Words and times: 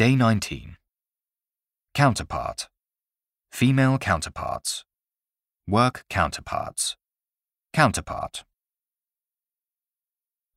Day 0.00 0.16
19. 0.16 0.78
Counterpart. 1.92 2.70
Female 3.52 3.98
counterparts. 3.98 4.82
Work 5.68 6.06
counterparts. 6.08 6.96
Counterpart. 7.74 8.44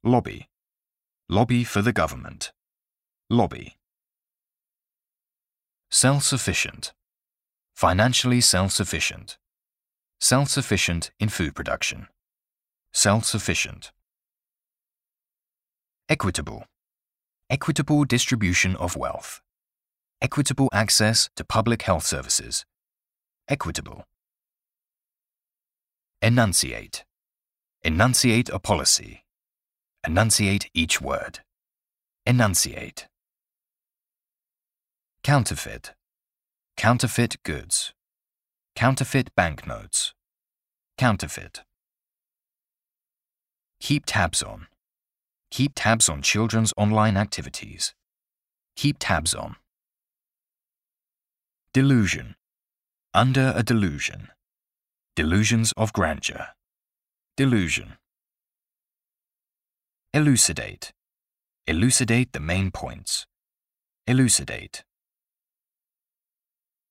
Lobby. 0.01 0.47
Lobby 1.27 1.65
for 1.65 1.81
the 1.81 1.91
government. 1.91 2.53
Lobby. 3.29 3.75
Self-sufficient. 5.91 6.94
Financially 7.75 8.39
self-sufficient. 8.39 9.38
Self-sufficient 10.21 11.12
in 11.20 11.28
food 11.28 11.54
production. 11.54 12.07
Self-sufficient. 12.94 13.91
Equitable. 16.07 16.64
Equitable 17.50 18.05
distribution 18.05 18.75
of 18.78 18.96
wealth. 18.96 19.41
Equitable 20.21 20.70
access 20.71 21.29
to 21.36 21.43
public 21.43 21.82
health 21.84 22.06
services. 22.06 22.65
Equitable. 23.47 24.06
Enunciate. 26.21 27.04
Enunciate 27.84 28.50
a 28.50 28.60
policy. 28.60 29.25
Enunciate 30.06 30.70
each 30.74 31.01
word. 31.01 31.39
Enunciate. 32.25 33.08
Counterfeit. 35.23 35.94
Counterfeit 36.78 37.44
goods. 37.44 37.94
Counterfeit 38.75 39.36
banknotes. 39.36 40.14
Counterfeit. 40.98 41.64
Keep 43.81 44.06
tabs 44.06 44.42
on. 44.42 44.67
Keep 45.53 45.73
tabs 45.75 46.09
on 46.09 46.23
children's 46.23 46.73
online 46.78 47.16
activities. 47.16 47.94
Keep 48.75 48.98
tabs 49.00 49.36
on. 49.36 49.56
Delusion. 51.76 52.34
Under 53.14 53.54
a 53.56 53.62
delusion. 53.62 54.30
Delusions 55.16 55.72
of 55.78 55.94
grandeur. 55.94 56.48
Delusion. 57.38 57.98
Elucidate. 60.12 60.92
Elucidate 61.67 62.34
the 62.34 62.40
main 62.40 62.72
points. 62.72 63.28
Elucidate. 64.08 64.84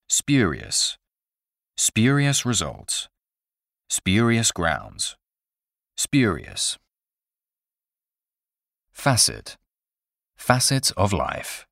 Spurious. 0.09 0.99
Spurious 1.77 2.47
results. 2.47 3.09
Spurious 3.91 4.53
grounds. 4.53 5.17
Spurious. 5.97 6.79
Facet. 9.03 9.56
Facets 10.36 10.92
of 10.92 11.12
life. 11.12 11.67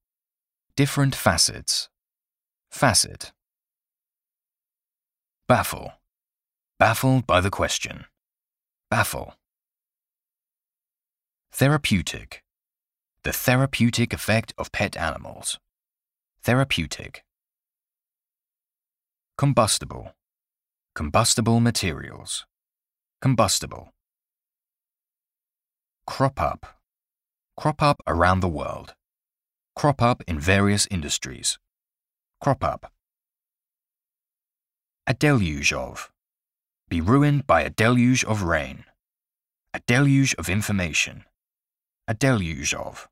Different 0.75 1.15
facets. 1.15 1.89
Facet. 2.73 3.31
Baffle. 5.47 5.93
Baffled 6.81 7.29
by 7.29 7.41
the 7.41 7.49
question. 7.49 8.07
Baffle. 8.91 9.35
Therapeutic. 11.53 12.43
The 13.23 13.33
therapeutic 13.33 14.13
effect 14.13 14.53
of 14.59 14.73
pet 14.73 14.97
animals. 14.97 15.61
Therapeutic. 16.43 17.23
Combustible. 19.39 20.17
Combustible 20.97 21.61
materials. 21.61 22.45
Combustible. 23.23 23.95
Crop 26.09 26.41
up. 26.41 26.80
Crop 27.57 27.83
up 27.83 28.03
around 28.07 28.41
the 28.41 28.49
world. 28.49 28.95
Crop 29.77 30.03
up 30.03 30.23
in 30.27 30.39
various 30.39 30.87
industries. 30.91 31.59
Crop 32.41 32.65
up. 32.65 32.93
A 35.07 35.15
deluge 35.15 35.73
of. 35.73 36.11
Be 36.89 37.01
ruined 37.01 37.47
by 37.47 37.63
a 37.63 37.71
deluge 37.71 38.25
of 38.25 38.43
rain. 38.43 38.85
A 39.75 39.81
deluge 39.87 40.35
of 40.35 40.49
information. 40.49 41.25
A 42.09 42.15
deluge 42.15 42.75
of. 42.75 43.09